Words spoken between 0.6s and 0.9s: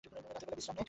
নেয়।